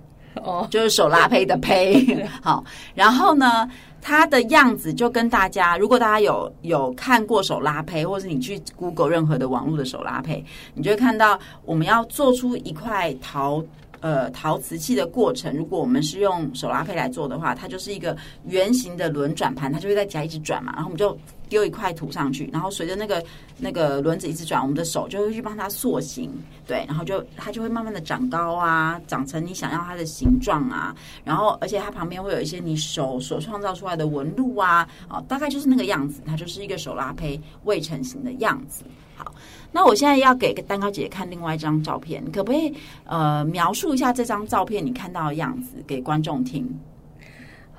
[0.42, 2.04] 哦， 就是手拉胚的胚。
[2.42, 2.62] 好，
[2.94, 3.68] 然后呢，
[4.02, 13.64] 它的样子就跟大家，如果大家有有看过手拉胚，或者是你去 Google 任何的网络的手拉胚，你就会看到我们要做出一块陶。
[14.02, 21.14] 呃，陶瓷器的过程，如果我们是用手拉胚来做的话，它就是一个圆形的轮转盘，它就会在家一直转嘛，然后我们就
[21.50, 23.22] 丢一块土上去，然后随着那个
[23.58, 26.30] 那个轮子一直转，我们的手就会去帮它塑形，
[26.66, 38.84] 对，然后就它就会慢慢的长高啊，长成你想要它的形状啊，然后而且它旁边会有一些你手所创造出来的纹路啊，哦，大概就是那个样子，它就是一个手拉胚未成型的样子。
[39.16, 39.34] 好，
[39.72, 42.72] 那我现在要给蛋糕姐姐看另外一张照片，可不可以
[43.04, 46.66] 呃描述一下这张照片你看到的样子给观众听？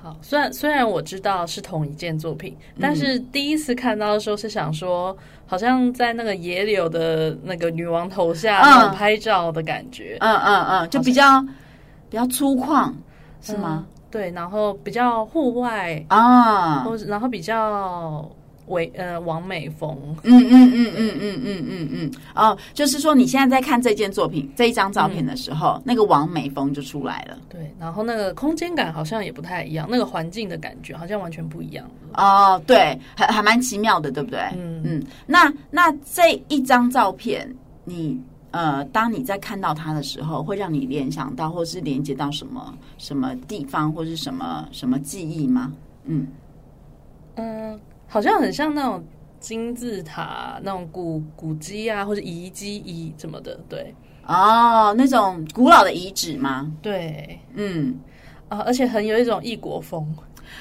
[0.02, 11.40] 好，虽然虽然我知道是同一件作品，但是第一次看到的时候是想说，好像在那个野柳的那个女王头下那种拍照的感觉，嗯嗯嗯，就比较
[12.10, 12.92] 比较粗犷，
[13.40, 13.86] 是吗？
[14.10, 18.28] 对，然后比较户外啊，或者然后比较。
[18.66, 27.36] 为呃，王美风，嗯嗯嗯嗯嗯嗯嗯嗯，哦，就是说你现在在看这件作品这一张照片的时候，嗯、那个王美风就出来了。
[27.48, 31.84] 对，然后那个空间感好像也不太一样，那个环境的感觉好像完全不一样。
[32.14, 34.38] 哦，对，还还蛮奇妙的，对不对？
[34.56, 35.02] 嗯嗯。
[35.26, 37.52] 那那这一张照片，
[37.84, 38.20] 你
[38.52, 45.72] 呃，当你在看到它的时候，会让你联想到，或是连接到什么什么地方，或是什么什么记忆吗？
[46.04, 46.26] 嗯
[47.36, 47.80] 嗯。
[48.12, 49.02] 呃好像很像那种
[49.40, 53.94] 金字塔那种古古迹啊，或者遗迹遗什么的，对。
[54.26, 56.70] 哦，那种古老的遗址吗？
[56.82, 57.98] 对，嗯，
[58.48, 60.06] 啊，而且很有一种异国风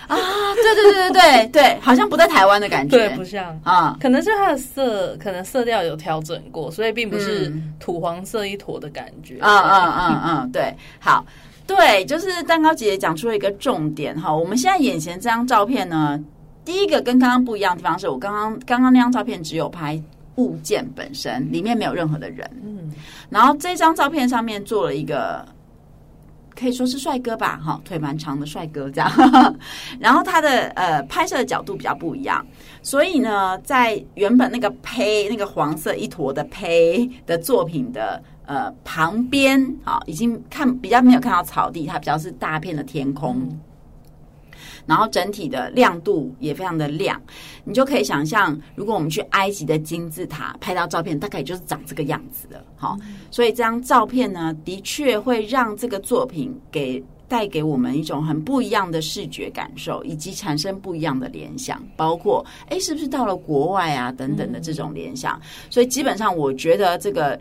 [0.07, 0.15] 啊，
[0.55, 9.37] 对对对对对对， 好像不在台湾的感觉，对，不像啊，可能是它的色，可能色调有调整过，所以并不是土黄色一坨的感觉。
[9.41, 11.23] 嗯嗯嗯嗯，对，好，
[11.67, 16.17] 对，就是蛋糕姐姐讲出了一个重点哈，我们现在眼前这张照片呢。
[16.63, 20.01] 第一个跟刚刚不一样的地方是我刚刚刚刚那张照片只有拍
[20.35, 22.49] 物件本身，里面没有任何的人。
[22.63, 22.91] 嗯，
[23.29, 25.45] 然后这张照片上面做了一个
[26.55, 29.11] 可以说是帅哥吧，哈，腿蛮长的帅哥这样。
[29.99, 32.45] 然后他的呃拍摄的角度比较不一样，
[32.81, 43.47] 所以呢，在原本那个胚那个黄色一坨的胚的作品的呃旁边，啊，已经看比较没有看到草地，它比较是大片的天空。
[44.85, 47.21] 然后整体的亮度也非常的亮，
[47.63, 52.63] 你就可以想象，如果我们去埃及的金字塔拍到照片，大概也就是长这个样子的。
[52.75, 52.97] 好，
[53.29, 57.03] 所以这张照片呢，的确会让这个作品给。
[57.31, 65.39] 带给我们一种很不一样的视觉感受，以及产生不一样的联想，包括哎，是不是到了国外啊等等的这种联想。
[65.41, 67.39] 嗯、所以基本上，我觉得这个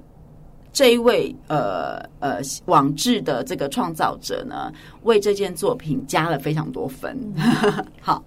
[0.73, 7.19] 这一位呃呃网志的这个创造者呢，为这件作品加了非常多分。
[8.01, 8.25] 好，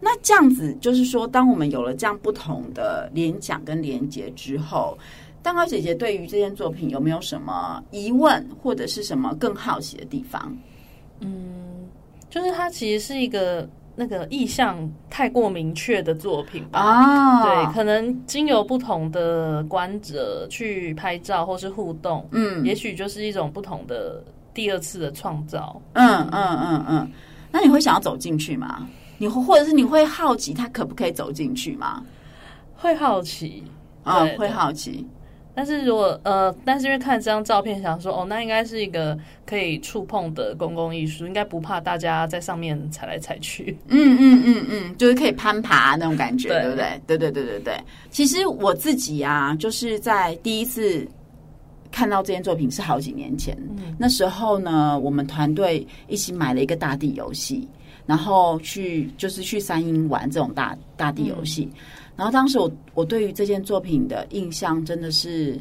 [0.00, 4.98] 那这样子就是说，当我们有了这样不同的联想跟连接之后，
[5.42, 10.56] 蛋糕姐姐对于这件作品有没有什么疑问，或者是什么更好奇的地方？
[11.20, 11.88] 嗯，
[12.28, 14.78] 就是它其实是一个那个意向
[15.08, 16.78] 太过明确的作品吧？
[16.78, 24.22] 啊，对，可能经由不同的观者去拍照或是互动，嗯，也许就是一种不同的
[24.52, 25.80] 第二次的创造。
[25.94, 27.10] 嗯嗯嗯嗯，
[27.50, 28.86] 那你会想要走进去吗？
[29.18, 32.04] 你会或者是你会好奇他可不可以走进去吗？
[32.74, 33.64] 会好奇
[34.04, 35.06] 啊，哦，会好奇。
[35.56, 43.76] 但是如果呃，但是因为看这张照片，想说哦，那应该是一个可以触碰的公共艺术，应该不怕大家在上面踩来踩去。
[43.88, 47.00] 嗯嗯嗯嗯，就是可以攀爬那种感觉，对，不对？
[47.06, 47.74] 对对对对对。
[48.10, 51.08] 其实我自己啊，就是在第一次
[51.96, 57.66] 看到这件作品是好几年前，嗯、那时候呢，我们团队一起买了一个大地游戏，
[58.04, 61.66] 然后去就是去三英玩这种大大地游戏。
[61.72, 61.78] 嗯。
[62.14, 65.58] 然后当时我我对于这件作品的印象真的是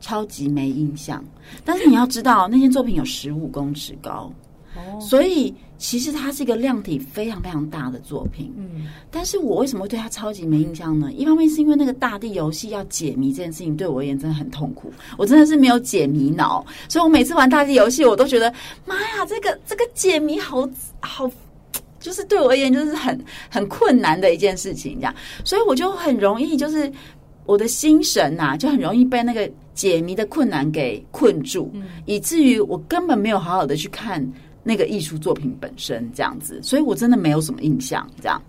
[0.00, 1.24] 超级没印象，
[1.64, 4.30] 但是你要知道那件作品有十五公尺高，
[4.76, 8.52] 哦，所以其实它是一个量体非常非常大的作品。
[8.56, 11.12] 嗯，但是我为什么会对它超级没印象呢？
[11.12, 18.52] 一方面是因为那个大地游戏要解谜这件事情对我而言真的很痛苦，我真的是没有解谜脑，所以我每次玩大地游戏我都觉得
[18.86, 20.68] 妈呀，这个这个解谜好
[21.00, 21.30] 好。
[22.00, 23.18] 就是对我而言，就是很
[23.48, 26.92] 很困难的一件事情，这样，所以我就很容易，就是
[27.46, 34.22] 我的心神呐、啊，就很容易被那个解谜的困难给困住，嗯、以至于我根本没有好好的去看
[34.64, 38.42] 那个艺术作品本身，这样子，所以我真的没有什么印象，这样。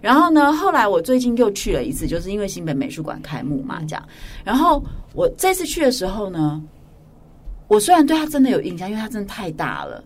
[0.00, 4.08] 然后呢，后来我最近又去了一次，就是因为新北美术馆开幕嘛，这样。
[4.42, 4.82] 然后
[5.14, 6.60] 我这次去的时候呢，
[7.68, 10.02] 我虽然对他真的有印象，因为他真的太大了。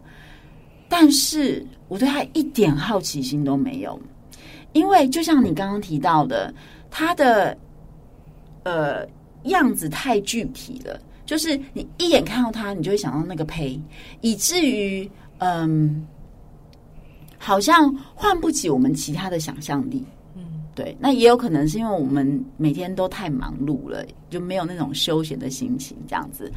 [0.89, 3.99] 但是我对他一点好奇心都没有，
[4.73, 6.53] 因为就像你刚刚提到的，
[6.91, 7.57] 他的
[8.65, 9.07] 呃
[9.45, 13.81] 样子太具体了，就是你一眼看到他，你就会想到那个胚，
[14.21, 15.11] 以至于
[15.45, 16.07] 嗯，
[17.36, 20.05] 好像唤不起我们其他的想象力。
[20.36, 26.53] 嗯，对，那也有可能是因为我们每天都太忙碌了，就没有那种休闲的心情，这样子。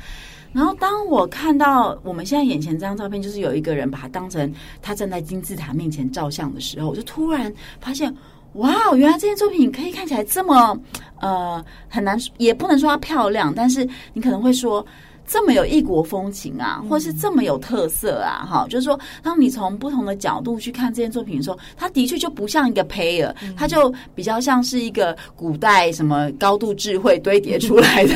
[0.53, 8.15] 然后，当我看到我们现在眼前这张照片，就是有一个人把它当成他站在金字塔面前照相的时候，我就突然发现，
[8.53, 10.79] 哇，原来这件作品可以看起来这么
[11.19, 13.83] 呃很难，也不能说它漂亮，但是
[14.13, 14.85] 你可能会说。
[15.27, 28.13] 这么有异国风情啊，或是这么有特色啊，哈、嗯，就是说，当你从不同的角度去看这件作品的时候，它的确就不像一个胚了，嗯、它就比较像是一个古代什么高度智慧堆叠出来的、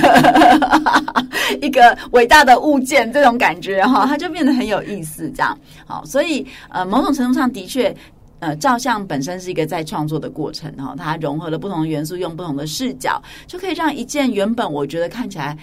[0.85, 7.95] 嗯、一个伟大的物件，这种感觉哈，它就变得很有意思，这样，好，所以呃，某种程度上的确，
[8.39, 15.57] 呃，照相本身是一个在创作的过程哈，它融合了不同的元素，用不同的视角，就可以让一件原本我觉得看起来。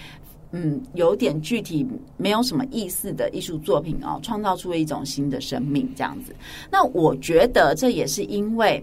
[0.51, 1.85] 嗯，有点具体，
[2.15, 6.33] 没有什么意思的艺术作品哦，创造出了一种新的生命，这样子。
[6.71, 8.81] 那我觉得这也是因为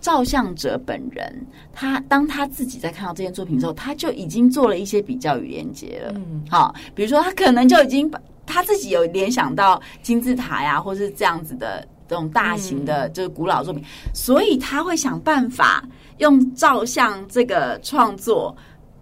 [0.00, 6.12] 照相者本人，他当他自己在看到这件作品之后，他就已经做了一些比较与连接了。
[6.14, 15.82] 嗯，好，比如说他可能就已经把他自己有联想到金字塔呀，或是这样子的这种大型的这个古老作品，嗯，所以他会想办法
[16.18, 18.54] 用照相这个创作。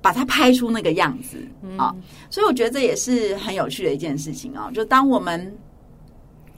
[0.08, 1.36] 把它拍出那个样子
[1.76, 1.94] 啊，
[2.30, 4.70] 所以我觉得这也是很有趣的一件事情啊。
[4.72, 5.54] 就当我们。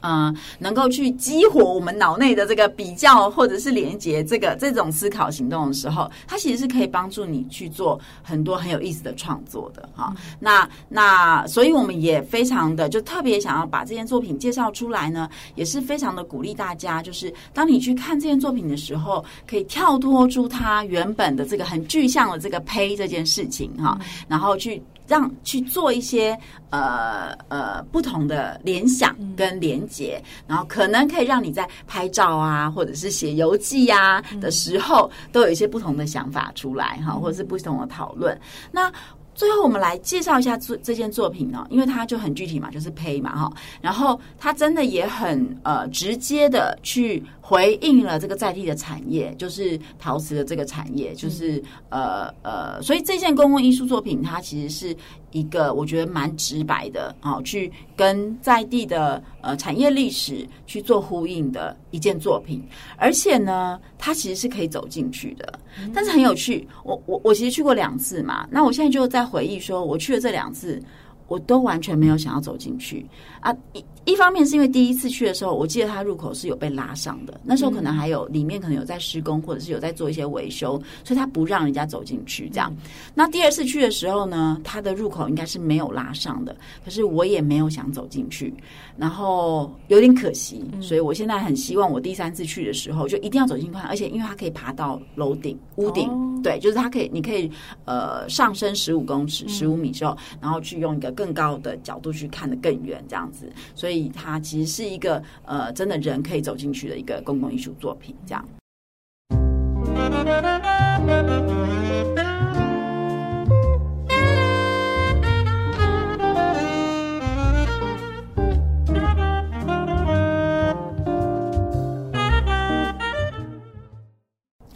[0.01, 10.35] 嗯、呃，能够去激活我们脑内的这个比较或者是连接这个这种思考行动的时候，它其实是可以帮助你去做很多很有意思的创作的哈、嗯。
[10.39, 24.81] 那那，所以我们也非常的就特别想要把这件作品介绍出来呢，也是非常的鼓励大家，就是当你去看这件作品的时候，可以跳脱出它原本的这个很具象的这个胚这件事情哈、嗯，然后去。
[25.11, 26.37] 让去做一些
[26.69, 38.39] 呃呃不同的联想跟连结，嗯，然后可能可以让你在拍照啊，或者是写游记呀的时候，嗯，都有一些不同的想法出来哈，或者是不同的讨论。
[38.71, 38.89] 那
[39.33, 43.51] 最后，我们来介绍一下这这件作品呢，因为它就很具体嘛，就是胚嘛哈。
[43.81, 47.21] 然后它真的也很呃直接的去
[47.51, 51.57] 回应了这个在地的产业，就是陶瓷的这个产业，就是、
[51.89, 54.95] 嗯、呃呃，所以这件公共艺术作品它其实是
[55.31, 62.63] 一个我觉得蛮直白的啊，去跟在地的呃产业历史去做呼应的一件作品，
[62.95, 65.59] 而且呢，它其实是可以走进去的。
[65.93, 70.81] 但是很有趣，我我我其实去过两次嘛，那我现在就在回忆说，我去了这两次，
[71.27, 73.05] 我都完全没有想要走进去
[73.41, 73.55] 啊。
[73.73, 80.71] 一一方面是因为第一次去的时候，我记得它入口是有被拉上的，那时候可能还有里面可能有在施工，或者是有在做一些维修，
[81.03, 82.49] 所以它不让人家走进去。
[82.49, 82.75] 这样，
[83.13, 88.51] 那第二次去的时候呢，它的入口应该是没有拉上的，可是我也没有想走进去，
[88.97, 97.49] 然后有点可惜，所以我现在很希望我第三次去的时候就一定要走进去看，而且因为它可以爬到楼顶、屋顶，哦、对，就是它可以，你可以
[97.85, 103.51] 呃上升十五公尺、十五米之后，然后去用一个更高的角度去看得更远，这样所以。
[103.81, 108.47] 所以它其实是一个呃，真的人可以走进去的一个公共艺术作品，这样。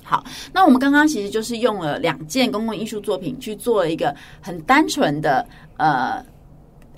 [0.03, 5.47] 好，那我们刚刚其实就是用了两件公共艺术作品去做了一个很单纯的
[5.77, 6.21] 呃。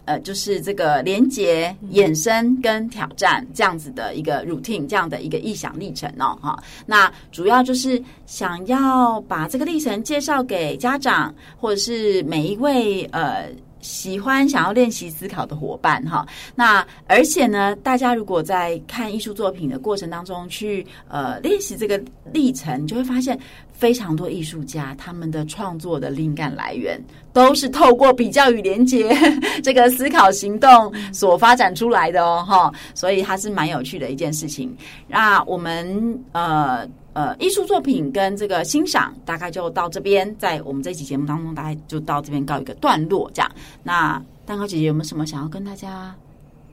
[0.07, 6.57] 呃，就是这个连接、衍生跟挑战这样子的一个 routine，这样的一个意想历程哦，哈。
[6.85, 13.49] 那主要就是想要把这个历程介绍给家长，或者是每一位呃
[13.81, 16.25] 喜欢想要练习思考的伙伴哈。
[16.55, 22.01] 那而且呢，大家如果在看艺术作品的过程当中去呃练习这个
[22.33, 23.37] 历程，你就会发现。
[23.77, 26.99] 非常多艺术家，他们的创作的灵感来源
[27.31, 29.15] 都是透过比较与连接
[29.61, 34.75] 这个思考行动所发展出来的哦，哈，所以它是蛮有趣的一件事情。
[35.07, 43.27] 那我们呃呃，艺术作品跟这个欣赏大概就到这边，在我们这期节目当中，大概就到这边告一个段落。
[43.33, 43.51] 这样，
[43.81, 46.15] 那蛋糕姐姐有没有什么想要跟大家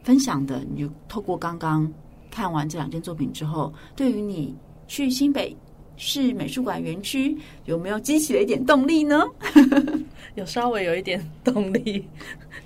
[0.03, 0.63] 分享的？
[0.71, 1.91] 你就透过刚刚
[2.31, 4.55] 看完这两件作品之后，对于你
[4.87, 5.57] 去新北
[5.97, 7.37] 市美术馆园区
[7.67, 9.23] 有没有激起了一点动力呢？
[10.35, 12.05] 有稍微有一点动力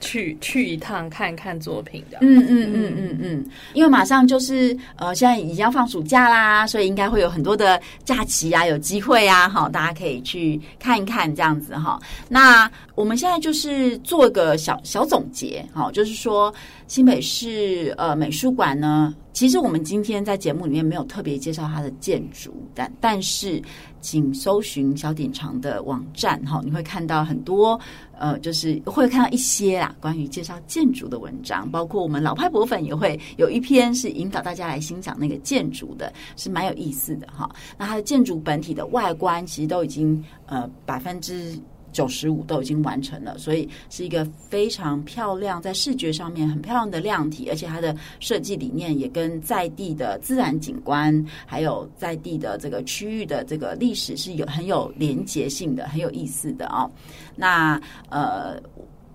[0.00, 2.16] 去去一趟看看作品的。
[2.22, 12.00] 嗯嗯嗯嗯嗯，因为马上就是呃，现在已经要放暑假啦，所以应该会有很多的假期啊，有机会啊，好，大家可以去看一看这样子哈。
[12.26, 16.52] 那我们现在就是做一个小小总结，好，就是说
[16.88, 19.14] 新北市呃美术馆呢。
[19.34, 23.62] 其实我们今天在节目里面没有特别介绍它的建筑，但但是
[24.00, 27.78] 请搜寻小典藏的网站哈，你会看到很多
[28.18, 37.48] 呃，就是会看到一些啦关于介绍建筑的文章，包括我们老派博粉也会有一篇是引导大家来欣赏那个建筑的，是蛮有意思的哈。
[37.76, 41.56] 那它的建筑本体的外观其实都已经呃百分之。
[41.98, 51.12] 九十五都已经完成了，所以是一个非常漂亮，在视觉上面很漂亮的亮体，而且它的设计理念也跟在地的自然景观，
[51.44, 56.88] 还有在地的这个区域的这个历史是有很有连结性的，很有意思的哦。
[57.34, 57.80] 那
[58.10, 58.62] 呃。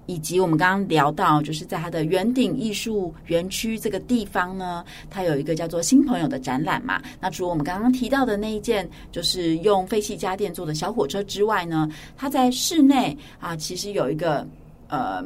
[0.06, 7.02] 以及我们刚刚聊到，就是在它的圆顶艺术园区这个地方呢，它有一个叫做“新朋友”的展览嘛。
[7.22, 14.46] 那除了我们刚刚提到的那一件，就是用废弃家电做的小火车之外呢，它在室内啊，其实有一个
[14.90, 15.24] 呃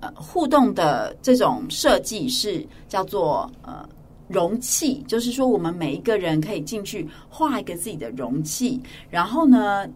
[0.00, 3.88] 呃互动的这种设计，是叫做呃
[4.26, 9.86] 容器，就是说我们每一个人可以进去画一个自己的容器，然后呢，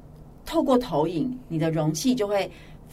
[0.46, 2.48] 透过投影，你的容器就会。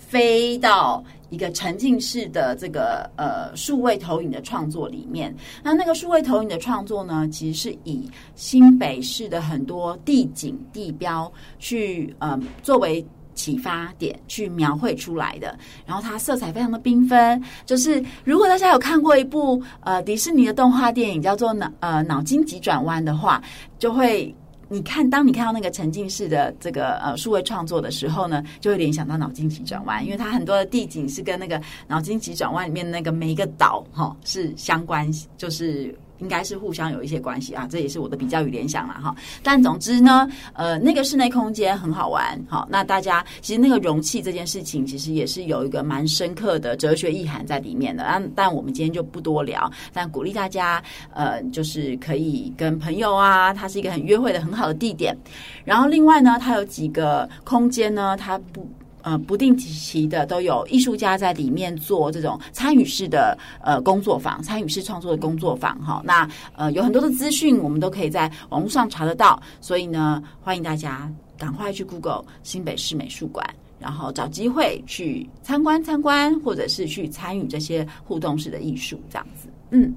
[0.07, 5.33] 飞到一个沉浸式的这个呃数位投影的创作里面，
[5.63, 17.41] 那那个数位投影的创作呢，其实是以新北市的很多地景地标去呃作为启发点去描绘出来的，然后它色彩非常的缤纷。
[17.65, 23.41] 就是如果大家有看过一部呃迪士尼的动画电影叫做脑呃脑筋急转弯的话，
[23.79, 24.35] 就会。
[24.71, 35.93] 你看，当你看到那个沉浸式的这个呃数位创作的时候呢，就会联想到脑筋急转弯，因为它很多的地景是跟那个脑筋急转弯里面那个每一个岛哈、是相关，就是。
[36.21, 39.13] 应该是互相有一些关系啊，这也是我的比较与联想了哈。
[39.43, 48.03] 但总之呢，呃，那个室内空间很好玩，好，那大家其实那个容器这件事情，其实也是有一个蛮深刻的哲学意涵在里面的。
[48.07, 50.81] 但但我们今天就不多聊，但鼓励大家，
[51.13, 55.17] 呃，就是可以跟朋友啊，它是一个很约会的很好的地点。
[55.65, 58.69] 然后另外呢，它有几个空间呢，它不。
[59.03, 66.01] 呃不定期的都有艺术家在里面做这种参与式的呃工作坊，参与式创作的工作坊哈。
[66.05, 73.45] 那呃有很多的资讯，我们都可以在网络上查得到，所以呢，欢迎大家赶快去 Google 新北市美术馆。
[73.79, 79.47] 然后找机会去参观参观，或者是去参与这些互动式的艺术，这样子。
[79.71, 79.91] 嗯，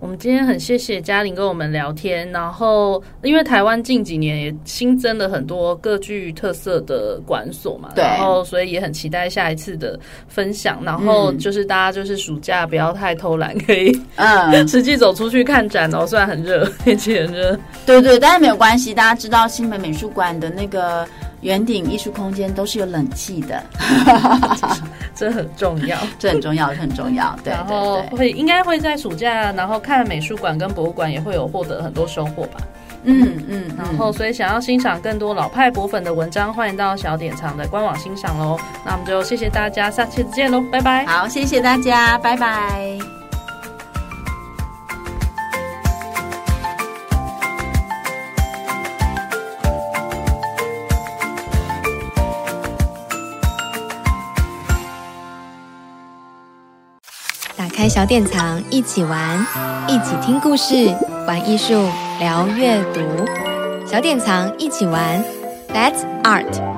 [0.00, 2.26] 我们今天很谢谢嘉玲跟我们聊天。
[2.32, 10.82] 然后，因为台湾近几年也新增了很多各具特色的馆所嘛，然后，所以也很期待下一次的分享。
[10.82, 16.06] 然后，就是大家就是暑假不要太偷懒，可以嗯 实际走出去看展哦。
[16.06, 18.94] 虽然很热，天气很热，对对，但是没有关系。
[18.94, 21.06] 大家知道新北美术馆的那个。
[21.42, 23.62] 圆顶艺术空间都是有冷气的，
[25.14, 27.34] 这很重要，这很重要，很重要。
[27.42, 32.60] 对，然后会应该会在暑假，然后看美术馆跟博物馆也会有获得很多收获吧。
[33.04, 38.58] 嗯嗯，然后所以想要欣赏更多老派博粉的文章，欢迎到小典藏的官网欣赏喽。
[38.84, 41.06] 那我们就谢谢大家，下期见喽，拜拜。
[41.06, 43.19] 好，谢谢大家，拜拜。
[57.90, 59.44] 小典藏，一起玩，
[59.88, 60.94] 一起听故事，
[61.26, 61.88] 玩艺术，
[62.20, 63.00] 聊阅读。
[63.84, 65.20] 小典藏，一起玩
[65.74, 66.69] ，That's Art。